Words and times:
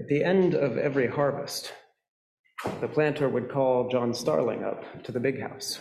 At 0.00 0.08
the 0.08 0.24
end 0.24 0.54
of 0.54 0.78
every 0.78 1.08
harvest, 1.08 1.74
the 2.80 2.88
planter 2.88 3.28
would 3.28 3.50
call 3.50 3.90
John 3.90 4.14
Starling 4.14 4.64
up 4.64 5.02
to 5.02 5.12
the 5.12 5.20
big 5.20 5.42
house. 5.42 5.78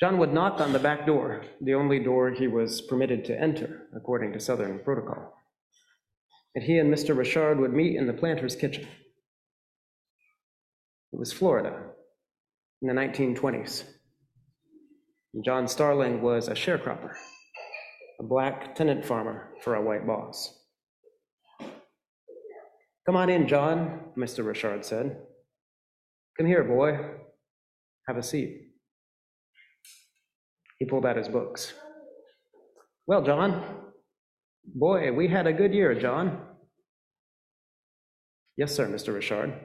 John 0.00 0.16
would 0.16 0.32
knock 0.32 0.58
on 0.58 0.72
the 0.72 0.78
back 0.78 1.04
door, 1.04 1.44
the 1.60 1.74
only 1.74 2.02
door 2.02 2.30
he 2.30 2.48
was 2.48 2.80
permitted 2.80 3.26
to 3.26 3.38
enter, 3.38 3.88
according 3.94 4.32
to 4.32 4.40
Southern 4.40 4.78
protocol. 4.78 5.34
And 6.54 6.64
he 6.64 6.78
and 6.78 6.92
Mr. 6.92 7.14
Richard 7.14 7.60
would 7.60 7.74
meet 7.74 7.96
in 7.96 8.06
the 8.06 8.14
planter's 8.14 8.56
kitchen. 8.56 8.88
It 11.12 11.18
was 11.18 11.30
Florida 11.30 11.78
in 12.80 12.88
the 12.88 12.94
1920s. 12.94 13.84
And 15.34 15.44
John 15.44 15.68
Starling 15.68 16.22
was 16.22 16.48
a 16.48 16.54
sharecropper, 16.54 17.12
a 18.18 18.22
black 18.22 18.74
tenant 18.74 19.04
farmer 19.04 19.50
for 19.62 19.74
a 19.74 19.82
white 19.82 20.06
boss. 20.06 20.56
Come 23.10 23.16
on 23.16 23.28
in, 23.28 23.48
John, 23.48 24.02
Mr. 24.16 24.46
Richard 24.46 24.84
said. 24.84 25.16
Come 26.38 26.46
here, 26.46 26.62
boy. 26.62 26.96
Have 28.06 28.16
a 28.16 28.22
seat. 28.22 28.68
He 30.78 30.84
pulled 30.84 31.04
out 31.04 31.16
his 31.16 31.26
books. 31.26 31.72
Well, 33.08 33.22
John, 33.22 33.64
boy, 34.64 35.10
we 35.10 35.26
had 35.26 35.48
a 35.48 35.52
good 35.52 35.74
year, 35.74 35.92
John. 35.98 36.40
Yes, 38.56 38.76
sir, 38.76 38.86
Mr. 38.86 39.12
Richard. 39.12 39.58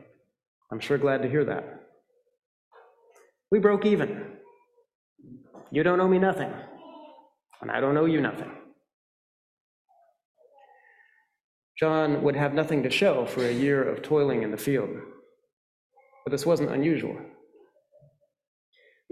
I'm 0.71 0.79
sure 0.79 0.97
glad 0.97 1.21
to 1.21 1.29
hear 1.29 1.45
that. 1.45 1.83
We 3.51 3.59
broke 3.59 3.85
even. 3.85 4.37
You 5.69 5.83
don't 5.83 6.01
owe 6.01 6.07
me 6.07 6.17
nothing, 6.17 6.51
and 7.61 7.69
I 7.69 7.79
don't 7.79 7.95
owe 7.95 8.05
you 8.05 8.21
nothing. 8.21 8.49
John 11.79 12.23
would 12.23 12.35
have 12.35 12.53
nothing 12.53 12.83
to 12.83 12.89
show 12.89 13.25
for 13.25 13.45
a 13.45 13.51
year 13.51 13.83
of 13.83 14.01
toiling 14.01 14.43
in 14.43 14.51
the 14.51 14.57
field. 14.57 14.89
But 16.23 16.31
this 16.31 16.45
wasn't 16.45 16.71
unusual. 16.71 17.17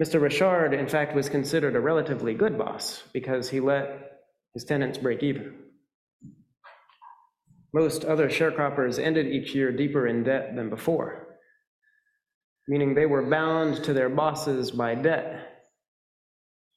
Mr. 0.02 0.20
Richard, 0.20 0.72
in 0.72 0.88
fact, 0.88 1.14
was 1.14 1.28
considered 1.28 1.76
a 1.76 1.80
relatively 1.80 2.34
good 2.34 2.58
boss 2.58 3.04
because 3.12 3.50
he 3.50 3.60
let 3.60 4.22
his 4.54 4.64
tenants 4.64 4.98
break 4.98 5.22
even. 5.22 5.54
Most 7.72 8.04
other 8.04 8.28
sharecroppers 8.28 8.98
ended 8.98 9.26
each 9.26 9.54
year 9.54 9.70
deeper 9.70 10.06
in 10.06 10.24
debt 10.24 10.56
than 10.56 10.70
before, 10.70 11.38
meaning 12.66 12.94
they 12.94 13.06
were 13.06 13.28
bound 13.28 13.84
to 13.84 13.92
their 13.92 14.08
bosses 14.08 14.70
by 14.70 14.94
debt 14.94 15.54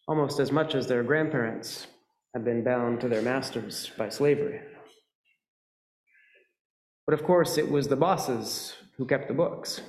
almost 0.08 0.40
as 0.40 0.52
much 0.52 0.74
as 0.74 0.88
their 0.88 1.04
grandparents 1.04 1.88
had 2.34 2.46
been 2.46 2.64
bound 2.64 3.02
to 3.02 3.10
their 3.10 3.22
masters 3.22 3.92
by 3.98 4.10
slavery. 4.10 4.62
But 7.08 7.14
of 7.14 7.24
course, 7.24 7.58
it 7.58 7.72
was 7.72 7.88
the 7.88 7.96
bosses 7.96 8.76
who 8.98 9.06
kept 9.06 9.30
the 9.30 9.34
books 9.34 9.82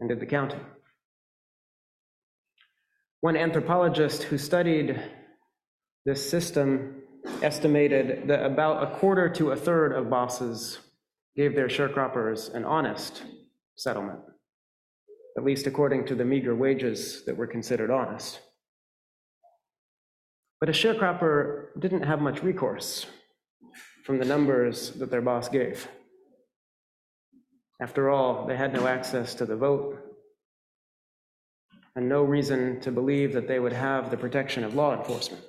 and 0.00 0.08
did 0.08 0.20
the 0.20 0.26
counting. 0.26 0.64
One 3.20 3.36
anthropologist 3.36 4.22
who 4.22 4.38
studied 4.38 4.98
this 6.06 6.28
system 6.28 7.02
estimated 7.42 8.26
that 8.28 8.46
about 8.46 8.82
a 8.82 8.96
quarter 8.98 9.28
to 9.28 9.50
a 9.50 9.56
third 9.56 9.92
of 9.92 10.08
bosses 10.08 10.78
gave 11.36 11.54
their 11.54 11.68
sharecroppers 11.68 12.52
an 12.54 12.64
honest 12.64 13.22
settlement, 13.76 14.20
at 15.36 15.44
least 15.44 15.66
according 15.66 16.06
to 16.06 16.14
the 16.14 16.24
meager 16.24 16.54
wages 16.54 17.22
that 17.26 17.36
were 17.36 17.46
considered 17.46 17.90
honest. 17.90 18.40
But 20.58 20.70
a 20.70 20.72
sharecropper 20.72 21.66
didn't 21.78 22.04
have 22.04 22.22
much 22.22 22.42
recourse 22.42 23.04
from 24.04 24.18
the 24.18 24.24
numbers 24.24 24.92
that 24.92 25.10
their 25.10 25.20
boss 25.20 25.50
gave. 25.50 25.86
After 27.80 28.10
all, 28.10 28.46
they 28.46 28.56
had 28.56 28.72
no 28.72 28.86
access 28.86 29.34
to 29.36 29.46
the 29.46 29.56
vote 29.56 29.98
and 31.96 32.08
no 32.08 32.22
reason 32.22 32.80
to 32.80 32.92
believe 32.92 33.32
that 33.32 33.48
they 33.48 33.58
would 33.58 33.72
have 33.72 34.10
the 34.10 34.16
protection 34.16 34.64
of 34.64 34.74
law 34.74 34.96
enforcement. 34.96 35.42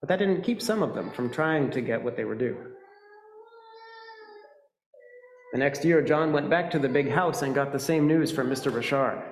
But 0.00 0.08
that 0.08 0.18
didn't 0.18 0.42
keep 0.42 0.62
some 0.62 0.82
of 0.82 0.94
them 0.94 1.10
from 1.10 1.30
trying 1.30 1.70
to 1.72 1.80
get 1.80 2.02
what 2.02 2.16
they 2.16 2.24
were 2.24 2.36
due. 2.36 2.56
The 5.52 5.58
next 5.58 5.84
year, 5.84 6.02
John 6.02 6.32
went 6.32 6.50
back 6.50 6.70
to 6.70 6.78
the 6.78 6.88
big 6.88 7.10
house 7.10 7.42
and 7.42 7.54
got 7.54 7.72
the 7.72 7.78
same 7.78 8.06
news 8.06 8.30
from 8.30 8.48
Mr. 8.48 8.72
Richard. 8.72 9.22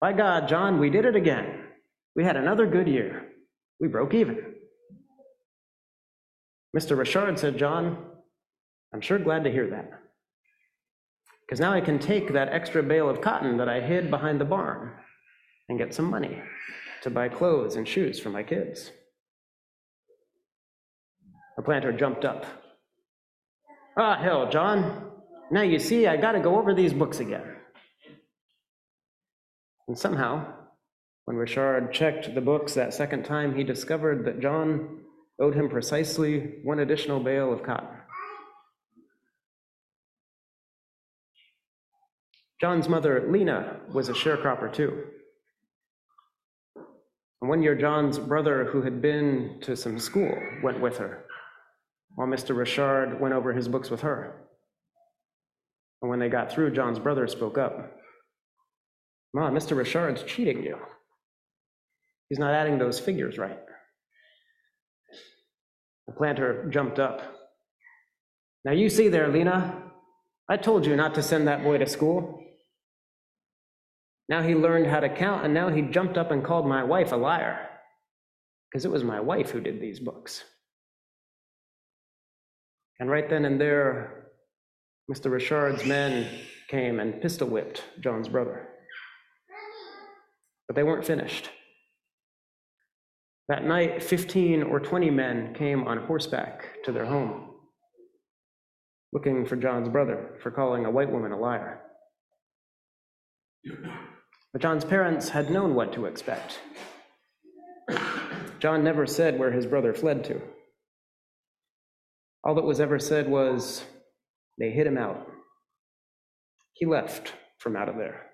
By 0.00 0.12
God, 0.12 0.48
John, 0.48 0.80
we 0.80 0.90
did 0.90 1.04
it 1.04 1.14
again. 1.14 1.64
We 2.16 2.24
had 2.24 2.36
another 2.36 2.66
good 2.66 2.88
year. 2.88 3.28
We 3.78 3.88
broke 3.88 4.14
even. 4.14 4.54
Mr. 6.76 6.96
Richard 6.96 7.38
said, 7.38 7.58
John, 7.58 7.98
I'm 8.92 9.00
sure 9.00 9.18
glad 9.18 9.44
to 9.44 9.50
hear 9.50 9.68
that. 9.70 9.90
Because 11.50 11.60
now 11.60 11.72
I 11.72 11.80
can 11.80 11.98
take 11.98 12.32
that 12.32 12.52
extra 12.52 12.80
bale 12.80 13.10
of 13.10 13.20
cotton 13.20 13.56
that 13.56 13.68
I 13.68 13.80
hid 13.80 14.08
behind 14.08 14.40
the 14.40 14.44
barn 14.44 14.92
and 15.68 15.78
get 15.78 15.92
some 15.92 16.08
money 16.08 16.40
to 17.02 17.10
buy 17.10 17.28
clothes 17.28 17.74
and 17.74 17.88
shoes 17.88 18.20
for 18.20 18.30
my 18.30 18.44
kids. 18.44 18.92
The 21.56 21.64
planter 21.64 21.90
jumped 21.90 22.24
up. 22.24 22.46
Ah, 23.96 24.22
hell, 24.22 24.48
John. 24.48 25.10
Now 25.50 25.62
you 25.62 25.80
see, 25.80 26.06
I 26.06 26.16
got 26.16 26.32
to 26.32 26.40
go 26.40 26.56
over 26.56 26.72
these 26.72 26.92
books 26.92 27.18
again. 27.18 27.56
And 29.88 29.98
somehow, 29.98 30.46
when 31.24 31.36
Richard 31.36 31.92
checked 31.92 32.32
the 32.32 32.40
books 32.40 32.74
that 32.74 32.94
second 32.94 33.24
time, 33.24 33.56
he 33.56 33.64
discovered 33.64 34.24
that 34.24 34.38
John 34.38 35.00
owed 35.40 35.56
him 35.56 35.68
precisely 35.68 36.60
one 36.62 36.78
additional 36.78 37.18
bale 37.18 37.52
of 37.52 37.64
cotton. 37.64 37.88
John's 42.60 42.88
mother, 42.88 43.26
Lena, 43.30 43.80
was 43.92 44.10
a 44.10 44.12
sharecropper 44.12 44.70
too. 44.70 45.04
And 47.40 47.48
one 47.48 47.62
year, 47.62 47.74
John's 47.74 48.18
brother, 48.18 48.66
who 48.66 48.82
had 48.82 49.00
been 49.00 49.58
to 49.62 49.74
some 49.74 49.98
school, 49.98 50.30
went 50.62 50.78
with 50.80 50.98
her, 50.98 51.24
while 52.16 52.28
Mr. 52.28 52.54
Richard 52.54 53.18
went 53.18 53.32
over 53.32 53.54
his 53.54 53.66
books 53.66 53.88
with 53.88 54.02
her. 54.02 54.34
And 56.02 56.10
when 56.10 56.18
they 56.18 56.28
got 56.28 56.52
through, 56.52 56.72
John's 56.72 56.98
brother 56.98 57.26
spoke 57.26 57.56
up. 57.56 57.96
Mom, 59.32 59.54
Mr. 59.54 59.74
Richard's 59.74 60.22
cheating 60.24 60.62
you. 60.62 60.76
He's 62.28 62.38
not 62.38 62.52
adding 62.52 62.78
those 62.78 63.00
figures 63.00 63.38
right. 63.38 63.58
The 66.06 66.12
planter 66.12 66.68
jumped 66.70 66.98
up. 66.98 67.22
Now 68.64 68.72
you 68.72 68.90
see 68.90 69.08
there, 69.08 69.28
Lena, 69.28 69.82
I 70.48 70.56
told 70.58 70.84
you 70.84 70.94
not 70.94 71.14
to 71.14 71.22
send 71.22 71.48
that 71.48 71.62
boy 71.62 71.78
to 71.78 71.86
school. 71.86 72.39
Now 74.30 74.42
he 74.42 74.54
learned 74.54 74.86
how 74.86 75.00
to 75.00 75.08
count, 75.08 75.44
and 75.44 75.52
now 75.52 75.70
he 75.70 75.82
jumped 75.82 76.16
up 76.16 76.30
and 76.30 76.44
called 76.44 76.64
my 76.64 76.84
wife 76.84 77.10
a 77.10 77.16
liar 77.16 77.68
because 78.70 78.84
it 78.84 78.90
was 78.90 79.02
my 79.02 79.18
wife 79.18 79.50
who 79.50 79.60
did 79.60 79.80
these 79.80 79.98
books. 79.98 80.44
And 83.00 83.10
right 83.10 83.28
then 83.28 83.44
and 83.44 83.60
there, 83.60 84.28
Mr. 85.10 85.32
Richard's 85.32 85.84
men 85.84 86.28
came 86.68 87.00
and 87.00 87.20
pistol 87.20 87.48
whipped 87.48 87.82
John's 87.98 88.28
brother. 88.28 88.68
But 90.68 90.76
they 90.76 90.84
weren't 90.84 91.04
finished. 91.04 91.50
That 93.48 93.64
night, 93.64 94.00
15 94.00 94.62
or 94.62 94.78
20 94.78 95.10
men 95.10 95.54
came 95.54 95.88
on 95.88 96.06
horseback 96.06 96.84
to 96.84 96.92
their 96.92 97.06
home, 97.06 97.50
looking 99.12 99.44
for 99.44 99.56
John's 99.56 99.88
brother 99.88 100.38
for 100.40 100.52
calling 100.52 100.84
a 100.84 100.90
white 100.90 101.10
woman 101.10 101.32
a 101.32 101.36
liar. 101.36 101.80
But 104.52 104.62
John's 104.62 104.84
parents 104.84 105.28
had 105.28 105.50
known 105.50 105.74
what 105.74 105.92
to 105.92 106.06
expect. 106.06 106.58
John 108.58 108.84
never 108.84 109.06
said 109.06 109.38
where 109.38 109.52
his 109.52 109.66
brother 109.66 109.94
fled 109.94 110.24
to. 110.24 110.40
All 112.42 112.54
that 112.54 112.64
was 112.64 112.80
ever 112.80 112.98
said 112.98 113.28
was, 113.28 113.84
they 114.58 114.70
hid 114.70 114.86
him 114.86 114.98
out. 114.98 115.26
He 116.74 116.86
left 116.86 117.34
from 117.58 117.76
out 117.76 117.88
of 117.88 117.96
there. 117.96 118.26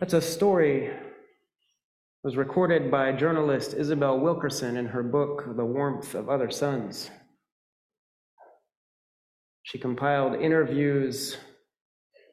That's 0.00 0.14
a 0.14 0.20
story 0.20 0.92
was 2.22 2.36
recorded 2.36 2.90
by 2.90 3.12
journalist 3.12 3.74
Isabel 3.74 4.18
Wilkerson 4.18 4.76
in 4.76 4.86
her 4.86 5.02
book, 5.02 5.56
The 5.56 5.64
Warmth 5.64 6.14
of 6.14 6.28
Other 6.28 6.50
Suns. 6.50 7.10
She 9.68 9.76
compiled 9.76 10.40
interviews 10.40 11.36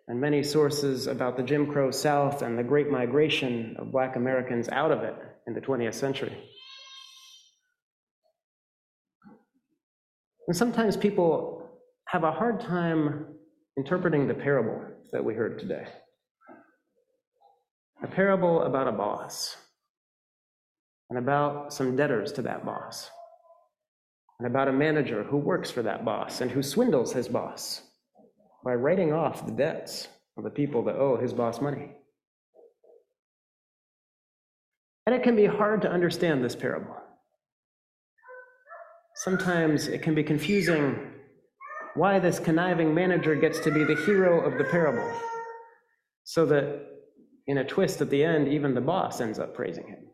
and 0.07 0.21
many 0.21 0.41
sources 0.41 1.07
about 1.07 1.35
the 1.35 1.43
Jim 1.43 1.69
Crow 1.69 1.91
South 1.91 2.41
and 2.41 2.57
the 2.57 2.63
great 2.63 2.89
migration 2.89 3.75
of 3.77 3.91
Black 3.91 4.15
Americans 4.15 4.69
out 4.69 4.89
of 4.89 5.03
it 5.03 5.15
in 5.45 5.53
the 5.53 5.59
20th 5.59 5.95
century. 5.95 6.33
And 10.47 10.55
sometimes 10.55 10.95
people 10.95 11.81
have 12.07 12.23
a 12.23 12.31
hard 12.31 12.61
time 12.61 13.25
interpreting 13.75 14.29
the 14.29 14.33
parable 14.33 14.81
that 15.11 15.25
we 15.25 15.33
heard 15.33 15.59
today. 15.59 15.87
A 18.01 18.07
parable 18.07 18.61
about 18.61 18.87
a 18.87 18.93
boss 18.93 19.57
and 21.09 21.19
about 21.19 21.73
some 21.73 21.97
debtors 21.97 22.31
to 22.31 22.43
that 22.43 22.65
boss, 22.65 23.09
and 24.39 24.47
about 24.47 24.67
a 24.67 24.73
manager 24.73 25.23
who 25.23 25.37
works 25.37 25.71
for 25.71 25.81
that 25.83 26.03
boss 26.03 26.41
and 26.41 26.51
who 26.51 26.61
swindles 26.61 27.13
his 27.13 27.27
boss 27.27 27.81
by 28.63 28.73
writing 28.73 29.13
off 29.13 29.45
the 29.45 29.51
debts 29.51 30.07
of 30.37 30.43
the 30.43 30.49
people 30.49 30.83
that 30.83 30.95
owe 30.95 31.17
his 31.17 31.33
boss 31.33 31.61
money. 31.61 31.91
And 35.05 35.15
it 35.15 35.23
can 35.23 35.35
be 35.35 35.45
hard 35.45 35.81
to 35.83 35.91
understand 35.91 36.43
this 36.43 36.55
parable. 36.55 36.95
Sometimes 39.15 39.87
it 39.87 40.01
can 40.01 40.15
be 40.15 40.23
confusing 40.23 41.11
why 41.93 42.19
this 42.19 42.39
conniving 42.39 42.93
manager 42.93 43.35
gets 43.35 43.59
to 43.61 43.71
be 43.71 43.83
the 43.83 43.95
hero 44.05 44.41
of 44.41 44.57
the 44.57 44.65
parable, 44.65 45.09
so 46.25 46.45
that 46.45 46.87
in 47.47 47.59
a 47.59 47.63
twist 47.63 48.01
at 48.01 48.09
the 48.09 48.23
end, 48.23 48.49
even 48.49 48.73
the 48.73 48.81
boss 48.81 49.21
ends 49.21 49.39
up 49.39 49.55
praising 49.55 49.87
him. 49.87 50.07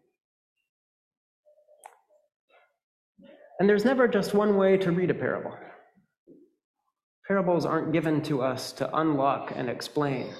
And 3.62 3.69
there's 3.69 3.86
never 3.86 4.08
just 4.08 4.34
one 4.34 4.58
way 4.58 4.75
to 4.78 4.92
read 4.92 5.12
a 5.12 5.13
parable. 5.13 5.56
Parables 7.28 7.63
aren't 7.63 7.94
given 7.94 8.24
to 8.24 8.42
us 8.42 8.72
to 8.72 8.98
unlock 8.98 9.54
and 9.56 9.69
explain, 9.69 10.34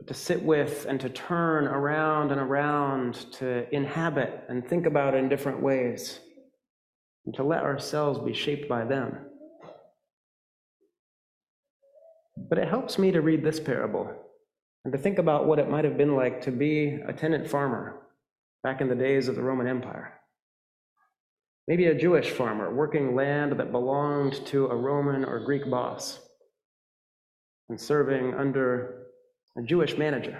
but 0.00 0.08
to 0.08 0.14
sit 0.14 0.42
with 0.42 0.84
and 0.88 1.00
to 1.00 1.08
turn 1.08 1.68
around 1.68 2.32
and 2.32 2.40
around, 2.40 3.30
to 3.34 3.72
inhabit 3.72 4.46
and 4.48 4.66
think 4.66 4.84
about 4.84 5.14
in 5.14 5.28
different 5.28 5.62
ways, 5.62 6.18
and 7.24 7.36
to 7.36 7.44
let 7.44 7.62
ourselves 7.62 8.18
be 8.18 8.34
shaped 8.34 8.68
by 8.68 8.84
them. 8.84 9.18
But 12.36 12.58
it 12.58 12.66
helps 12.66 12.98
me 12.98 13.12
to 13.12 13.20
read 13.20 13.44
this 13.44 13.60
parable 13.60 14.12
and 14.84 14.92
to 14.92 14.98
think 14.98 15.20
about 15.20 15.46
what 15.46 15.60
it 15.60 15.70
might 15.70 15.84
have 15.84 15.96
been 15.96 16.16
like 16.16 16.40
to 16.42 16.50
be 16.50 16.98
a 17.06 17.12
tenant 17.12 17.48
farmer 17.48 18.00
back 18.64 18.80
in 18.80 18.88
the 18.88 18.96
days 18.96 19.28
of 19.28 19.36
the 19.36 19.42
Roman 19.42 19.68
Empire. 19.68 20.18
Maybe 21.68 21.86
a 21.86 21.94
Jewish 21.94 22.30
farmer 22.30 22.74
working 22.74 23.14
land 23.14 23.52
that 23.52 23.70
belonged 23.70 24.44
to 24.46 24.66
a 24.66 24.76
Roman 24.76 25.24
or 25.24 25.40
Greek 25.40 25.70
boss 25.70 26.18
and 27.68 27.80
serving 27.80 28.34
under 28.34 29.04
a 29.56 29.62
Jewish 29.62 29.96
manager 29.96 30.36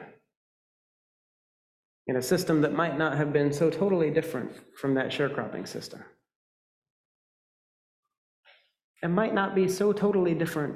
in 2.09 2.17
a 2.17 2.23
system 2.23 2.61
that 2.63 2.73
might 2.73 2.99
not 2.99 3.17
have 3.17 3.33
been 3.33 3.53
so 3.53 3.71
totally 3.71 4.11
different 4.11 4.51
from 4.77 4.95
that 4.95 5.11
sharecropping 5.11 5.67
system. 5.69 6.03
It 9.03 9.09
might 9.09 9.35
not 9.35 9.55
be 9.55 9.69
so 9.69 9.93
totally 9.93 10.35
different 10.35 10.75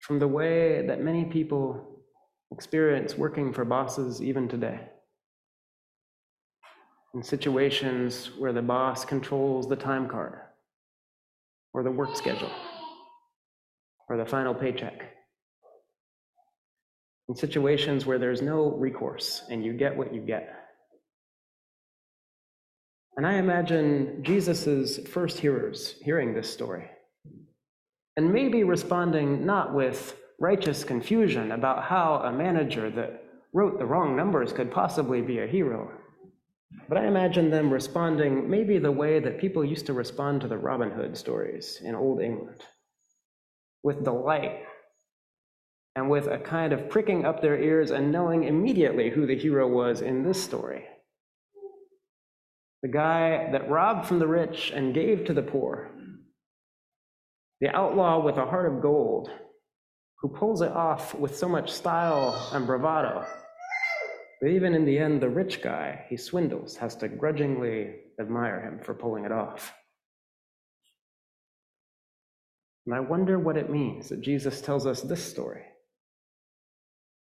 from 0.00 0.18
the 0.18 0.28
way 0.28 0.86
that 0.86 1.02
many 1.02 1.26
people 1.26 2.02
experience 2.50 3.16
working 3.18 3.52
for 3.52 3.64
bosses 3.64 4.22
even 4.22 4.48
today 4.48 4.80
in 7.16 7.22
situations 7.22 8.30
where 8.36 8.52
the 8.52 8.60
boss 8.60 9.06
controls 9.06 9.66
the 9.66 9.74
time 9.74 10.06
card 10.06 10.34
or 11.72 11.82
the 11.82 11.90
work 11.90 12.14
schedule 12.14 12.52
or 14.10 14.18
the 14.18 14.26
final 14.26 14.54
paycheck. 14.54 15.14
In 17.30 17.34
situations 17.34 18.04
where 18.04 18.18
there's 18.18 18.42
no 18.42 18.70
recourse 18.72 19.44
and 19.48 19.64
you 19.64 19.72
get 19.72 19.96
what 19.96 20.14
you 20.14 20.20
get. 20.20 20.54
And 23.16 23.26
I 23.26 23.36
imagine 23.38 24.22
Jesus' 24.22 24.98
first 25.08 25.38
hearers 25.38 25.94
hearing 26.02 26.34
this 26.34 26.52
story 26.52 26.84
and 28.18 28.30
maybe 28.30 28.62
responding 28.62 29.46
not 29.46 29.72
with 29.72 30.16
righteous 30.38 30.84
confusion 30.84 31.52
about 31.52 31.82
how 31.82 32.16
a 32.26 32.30
manager 32.30 32.90
that 32.90 33.24
wrote 33.54 33.78
the 33.78 33.86
wrong 33.86 34.14
numbers 34.14 34.52
could 34.52 34.70
possibly 34.70 35.22
be 35.22 35.38
a 35.38 35.46
hero 35.46 35.90
but 36.88 36.98
I 36.98 37.06
imagine 37.06 37.50
them 37.50 37.72
responding 37.72 38.48
maybe 38.48 38.78
the 38.78 38.92
way 38.92 39.18
that 39.18 39.40
people 39.40 39.64
used 39.64 39.86
to 39.86 39.92
respond 39.92 40.40
to 40.40 40.48
the 40.48 40.58
Robin 40.58 40.90
Hood 40.90 41.16
stories 41.16 41.80
in 41.82 41.94
Old 41.94 42.20
England 42.20 42.62
with 43.82 44.04
delight 44.04 44.62
and 45.94 46.10
with 46.10 46.26
a 46.26 46.38
kind 46.38 46.72
of 46.72 46.88
pricking 46.88 47.24
up 47.24 47.40
their 47.40 47.60
ears 47.60 47.90
and 47.90 48.12
knowing 48.12 48.44
immediately 48.44 49.10
who 49.10 49.26
the 49.26 49.36
hero 49.36 49.66
was 49.66 50.00
in 50.00 50.22
this 50.22 50.42
story. 50.42 50.84
The 52.82 52.88
guy 52.88 53.50
that 53.52 53.70
robbed 53.70 54.06
from 54.06 54.18
the 54.18 54.26
rich 54.26 54.70
and 54.74 54.94
gave 54.94 55.24
to 55.24 55.34
the 55.34 55.42
poor. 55.42 55.90
The 57.60 57.74
outlaw 57.74 58.22
with 58.22 58.36
a 58.36 58.44
heart 58.44 58.72
of 58.72 58.82
gold 58.82 59.30
who 60.20 60.28
pulls 60.28 60.60
it 60.60 60.72
off 60.72 61.14
with 61.14 61.36
so 61.36 61.48
much 61.48 61.72
style 61.72 62.50
and 62.52 62.66
bravado 62.66 63.26
but 64.40 64.50
even 64.50 64.74
in 64.74 64.84
the 64.84 64.98
end, 64.98 65.20
the 65.20 65.28
rich 65.28 65.62
guy 65.62 66.04
he 66.08 66.16
swindles 66.16 66.76
has 66.76 66.94
to 66.96 67.08
grudgingly 67.08 67.94
admire 68.20 68.60
him 68.60 68.80
for 68.82 68.94
pulling 68.94 69.24
it 69.24 69.32
off. 69.32 69.72
And 72.86 72.94
I 72.94 73.00
wonder 73.00 73.38
what 73.38 73.56
it 73.56 73.70
means 73.70 74.08
that 74.10 74.20
Jesus 74.20 74.60
tells 74.60 74.86
us 74.86 75.00
this 75.02 75.24
story 75.24 75.62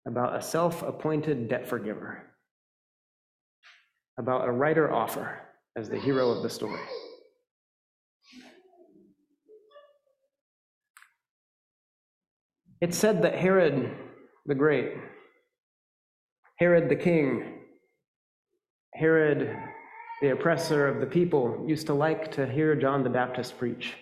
about 0.08 0.36
a 0.36 0.42
self 0.42 0.84
appointed 0.84 1.50
debt 1.50 1.68
forgiver, 1.68 2.24
about 4.18 4.48
a 4.48 4.52
writer 4.52 4.94
offer 4.94 5.40
as 5.76 5.90
the 5.90 6.00
hero 6.00 6.30
of 6.30 6.44
the 6.44 6.50
story. 6.50 6.82
It's 12.82 12.98
said 12.98 13.24
that 13.24 13.36
Herod 13.36 13.92
the 14.46 14.56
Great 14.56 14.94
Herod 16.60 16.90
the 16.90 16.96
king, 16.96 17.62
Herod 18.94 19.58
the 20.22 20.32
oppressor 20.32 20.88
of 20.88 21.00
the 21.00 21.08
people, 21.08 21.64
used 21.66 21.88
to 21.88 21.94
like 21.94 22.34
to 22.34 22.46
hear 22.46 22.76
John 22.76 23.04
the 23.04 23.10
Baptist 23.10 23.58
preach. 23.58 23.94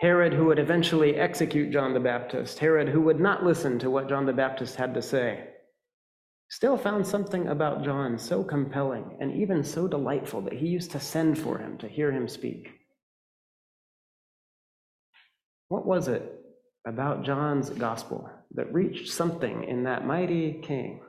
Herod, 0.00 0.32
who 0.34 0.46
would 0.46 0.58
eventually 0.58 1.14
execute 1.14 1.72
John 1.72 1.94
the 1.94 2.00
Baptist, 2.00 2.58
Herod, 2.58 2.88
who 2.88 3.00
would 3.02 3.20
not 3.20 3.44
listen 3.44 3.78
to 3.78 3.90
what 3.90 4.08
John 4.08 4.26
the 4.26 4.32
Baptist 4.32 4.74
had 4.74 4.92
to 4.94 5.02
say, 5.02 5.44
still 6.50 6.76
found 6.76 7.06
something 7.06 7.46
about 7.46 7.84
John 7.84 8.18
so 8.18 8.42
compelling 8.42 9.18
and 9.20 9.32
even 9.32 9.62
so 9.62 9.86
delightful 9.86 10.40
that 10.42 10.54
he 10.54 10.66
used 10.66 10.90
to 10.90 11.00
send 11.00 11.38
for 11.38 11.58
him 11.58 11.78
to 11.78 11.88
hear 11.88 12.10
him 12.10 12.26
speak. 12.26 12.68
What 15.68 15.86
was 15.86 16.08
it 16.08 16.35
about 16.86 17.24
John's 17.24 17.68
gospel 17.68 18.30
that 18.54 18.72
reached 18.72 19.10
something 19.10 19.64
in 19.64 19.84
that 19.84 20.06
mighty 20.06 20.60
king. 20.62 21.00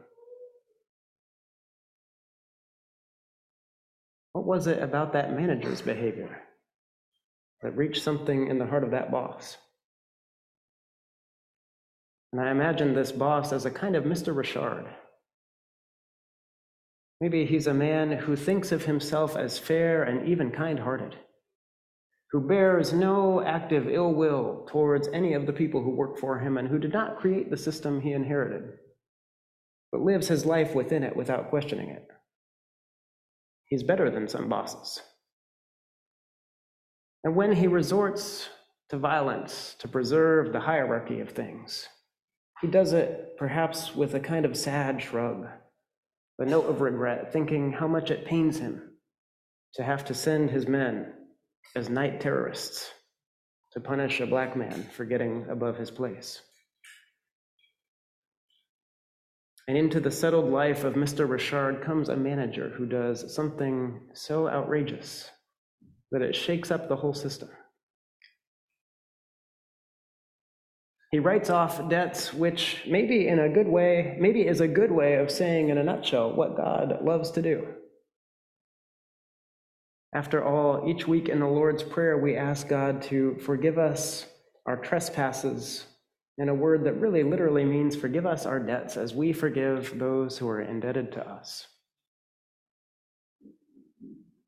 What 4.33 4.45
was 4.45 4.67
it 4.67 4.81
about 4.81 5.13
that 5.13 5.33
manager's 5.33 5.81
behavior 5.81 6.41
that 7.61 7.77
reached 7.77 8.03
something 8.03 8.47
in 8.47 8.57
the 8.57 8.65
heart 8.65 8.83
of 8.83 8.91
that 8.91 9.11
boss? 9.11 9.57
And 12.33 12.41
I 12.41 12.49
imagine 12.51 12.93
this 12.93 13.11
boss 13.11 13.53
as 13.53 13.65
a 13.65 13.71
kind 13.71 13.95
of 13.95 14.03
Mr. 14.03 14.35
Richard. 14.35 14.85
Maybe 17.21 17.45
he's 17.45 17.67
a 17.67 17.73
man 17.73 18.11
who 18.11 18.35
thinks 18.35 18.71
of 18.71 18.85
himself 18.85 19.35
as 19.35 19.57
fair 19.57 20.03
and 20.03 20.27
even 20.27 20.51
kind 20.51 20.79
hearted 20.79 21.15
who 22.31 22.41
bears 22.41 22.91
no 22.91 23.41
active 23.41 23.87
ill 23.87 24.13
will 24.13 24.67
towards 24.69 25.07
any 25.09 25.33
of 25.33 25.45
the 25.45 25.53
people 25.53 25.81
who 25.81 25.91
work 25.91 26.17
for 26.19 26.39
him 26.39 26.57
and 26.57 26.67
who 26.67 26.77
did 26.77 26.91
not 26.91 27.17
create 27.17 27.49
the 27.49 27.57
system 27.57 28.01
he 28.01 28.11
inherited, 28.11 28.63
but 29.91 30.01
lives 30.01 30.27
his 30.27 30.45
life 30.45 30.75
within 30.75 31.03
it 31.03 31.15
without 31.15 31.49
questioning 31.49 31.89
it. 31.89 32.05
He's 33.67 33.83
better 33.83 34.09
than 34.09 34.27
some 34.27 34.49
bosses. 34.49 35.01
And 37.23 37.35
when 37.35 37.53
he 37.53 37.67
resorts 37.67 38.49
to 38.89 38.97
violence 38.97 39.75
to 39.79 39.87
preserve 39.87 40.51
the 40.51 40.61
hierarchy 40.61 41.19
of 41.21 41.29
things, 41.29 41.87
he 42.61 42.67
does 42.67 42.93
it 42.93 43.35
perhaps 43.37 43.95
with 43.95 44.13
a 44.15 44.19
kind 44.19 44.45
of 44.45 44.57
sad 44.57 45.01
shrug, 45.01 45.47
a 46.39 46.45
note 46.45 46.65
of 46.65 46.81
regret, 46.81 47.31
thinking 47.31 47.71
how 47.73 47.87
much 47.87 48.11
it 48.11 48.25
pains 48.25 48.59
him 48.59 48.81
to 49.75 49.83
have 49.83 50.03
to 50.05 50.13
send 50.13 50.49
his 50.49 50.67
men 50.67 51.13
as 51.75 51.89
night 51.89 52.21
terrorists 52.21 52.89
to 53.71 53.79
punish 53.79 54.19
a 54.19 54.25
black 54.25 54.55
man 54.55 54.87
for 54.95 55.05
getting 55.05 55.45
above 55.49 55.77
his 55.77 55.91
place. 55.91 56.41
And 59.67 59.77
into 59.77 59.99
the 59.99 60.11
settled 60.11 60.49
life 60.49 60.85
of 60.85 60.93
Mr. 60.93 61.29
Richard 61.29 61.83
comes 61.83 62.07
a 62.07 62.15
manager 62.15 62.69
who 62.69 62.85
does 62.85 63.33
something 63.35 63.99
so 64.13 64.47
outrageous 64.47 65.29
that 66.11 66.21
it 66.21 66.35
shakes 66.35 66.71
up 66.71 66.87
the 66.87 66.95
whole 66.95 67.13
system. 67.13 67.49
He 71.11 71.19
writes 71.19 71.49
off 71.49 71.89
debts, 71.89 72.33
which 72.33 72.83
maybe 72.87 73.27
in 73.27 73.39
a 73.39 73.49
good 73.49 73.67
way, 73.67 74.17
maybe 74.19 74.45
is 74.45 74.61
a 74.61 74.67
good 74.67 74.91
way 74.91 75.15
of 75.15 75.31
saying 75.31 75.69
in 75.69 75.77
a 75.77 75.83
nutshell 75.83 76.33
what 76.33 76.57
God 76.57 76.99
loves 77.01 77.31
to 77.31 77.41
do. 77.41 77.67
After 80.13 80.43
all, 80.43 80.89
each 80.89 81.07
week 81.07 81.29
in 81.29 81.39
the 81.39 81.47
Lord's 81.47 81.83
Prayer, 81.83 82.17
we 82.17 82.35
ask 82.35 82.67
God 82.67 83.01
to 83.03 83.35
forgive 83.35 83.77
us 83.77 84.25
our 84.65 84.77
trespasses 84.77 85.85
in 86.37 86.49
a 86.49 86.53
word 86.53 86.83
that 86.85 86.93
really 86.93 87.23
literally 87.23 87.65
means 87.65 87.95
forgive 87.95 88.25
us 88.25 88.45
our 88.45 88.59
debts 88.59 88.95
as 88.95 89.13
we 89.13 89.33
forgive 89.33 89.97
those 89.97 90.37
who 90.37 90.47
are 90.47 90.61
indebted 90.61 91.11
to 91.13 91.27
us. 91.27 91.67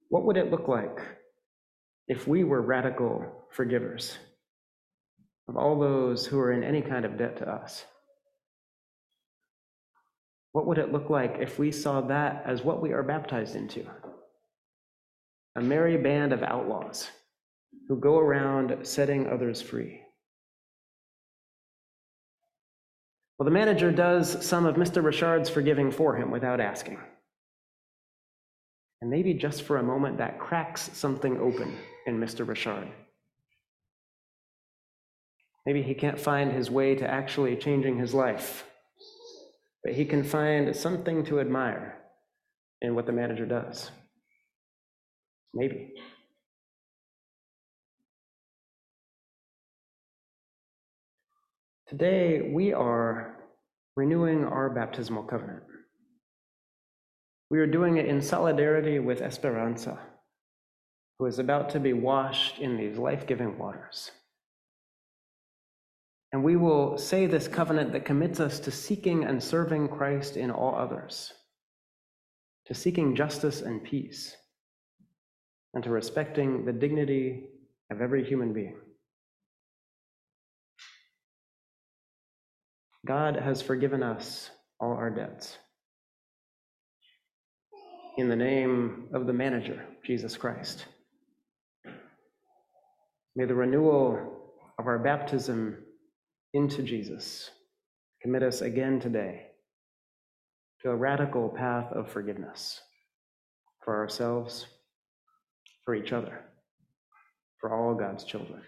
What 0.09 0.25
would 0.25 0.37
it 0.37 0.51
look 0.51 0.67
like 0.67 0.99
if 2.07 2.27
we 2.27 2.43
were 2.43 2.61
radical 2.61 3.45
forgivers 3.51 4.17
of 5.47 5.57
all 5.57 5.79
those 5.79 6.25
who 6.25 6.39
are 6.39 6.51
in 6.51 6.63
any 6.63 6.81
kind 6.81 7.05
of 7.05 7.17
debt 7.17 7.37
to 7.37 7.49
us? 7.49 7.85
What 10.51 10.65
would 10.67 10.77
it 10.77 10.91
look 10.91 11.09
like 11.09 11.37
if 11.39 11.59
we 11.59 11.71
saw 11.71 12.01
that 12.01 12.43
as 12.45 12.63
what 12.63 12.81
we 12.81 12.91
are 12.91 13.03
baptized 13.03 13.55
into? 13.55 13.85
A 15.59 15.61
merry 15.61 15.97
band 15.97 16.31
of 16.31 16.41
outlaws 16.41 17.09
who 17.89 17.99
go 17.99 18.17
around 18.17 18.87
setting 18.87 19.27
others 19.27 19.61
free. 19.61 19.99
Well, 23.37 23.43
the 23.43 23.51
manager 23.51 23.91
does 23.91 24.45
some 24.45 24.65
of 24.65 24.77
Mr. 24.77 25.03
Richard's 25.03 25.49
forgiving 25.49 25.91
for 25.91 26.15
him 26.15 26.31
without 26.31 26.61
asking. 26.61 26.97
And 29.01 29.09
maybe 29.09 29.33
just 29.33 29.63
for 29.63 29.75
a 29.75 29.83
moment, 29.83 30.19
that 30.19 30.39
cracks 30.39 30.91
something 30.93 31.37
open 31.41 31.75
in 32.07 32.21
Mr. 32.21 32.47
Richard. 32.47 32.87
Maybe 35.65 35.81
he 35.81 35.93
can't 35.93 36.17
find 36.17 36.53
his 36.53 36.71
way 36.71 36.95
to 36.95 37.05
actually 37.05 37.57
changing 37.57 37.97
his 37.97 38.13
life, 38.13 38.63
but 39.83 39.91
he 39.91 40.05
can 40.05 40.23
find 40.23 40.73
something 40.73 41.25
to 41.25 41.41
admire 41.41 41.97
in 42.81 42.95
what 42.95 43.05
the 43.05 43.11
manager 43.11 43.45
does. 43.45 43.91
Maybe. 45.53 45.93
Today, 51.87 52.51
we 52.53 52.71
are 52.71 53.35
renewing 53.95 54.45
our 54.45 54.69
baptismal 54.69 55.23
covenant. 55.23 55.63
We 57.49 57.59
are 57.59 57.65
doing 57.65 57.97
it 57.97 58.05
in 58.05 58.21
solidarity 58.21 58.99
with 58.99 59.21
Esperanza, 59.21 59.99
who 61.17 61.25
is 61.25 61.39
about 61.39 61.71
to 61.71 61.79
be 61.79 61.93
washed 61.93 62.59
in 62.59 62.77
these 62.77 62.99
life 62.99 63.25
giving 63.25 63.57
waters. 63.57 64.11
And 66.31 66.43
we 66.43 66.57
will 66.57 66.99
say 66.99 67.25
this 67.25 67.47
covenant 67.47 67.91
that 67.93 68.05
commits 68.05 68.39
us 68.39 68.59
to 68.59 68.71
seeking 68.71 69.23
and 69.23 69.41
serving 69.41 69.87
Christ 69.87 70.37
in 70.37 70.51
all 70.51 70.75
others, 70.75 71.33
to 72.67 72.75
seeking 72.75 73.15
justice 73.15 73.61
and 73.61 73.83
peace, 73.83 74.35
and 75.73 75.83
to 75.83 75.89
respecting 75.89 76.65
the 76.65 76.73
dignity 76.73 77.43
of 77.91 78.01
every 78.01 78.23
human 78.23 78.53
being. 78.53 78.77
God 83.05 83.35
has 83.35 83.61
forgiven 83.61 84.03
us 84.03 84.49
all 84.79 84.93
our 84.93 85.09
debts. 85.09 85.57
In 88.17 88.27
the 88.27 88.35
name 88.35 89.07
of 89.13 89.27
the 89.27 89.33
manager, 89.33 89.85
Jesus 90.03 90.35
Christ. 90.35 90.85
May 93.35 93.45
the 93.45 93.55
renewal 93.55 94.51
of 94.77 94.87
our 94.87 94.99
baptism 94.99 95.77
into 96.53 96.83
Jesus 96.83 97.49
commit 98.21 98.43
us 98.43 98.61
again 98.61 98.99
today 98.99 99.47
to 100.81 100.89
a 100.89 100.95
radical 100.95 101.49
path 101.49 101.91
of 101.93 102.11
forgiveness 102.11 102.81
for 103.83 103.97
ourselves, 103.97 104.65
for 105.89 105.95
each 105.95 106.13
other, 106.13 106.41
for 107.59 107.73
all 107.73 107.95
God's 107.95 108.23
children. 108.23 108.61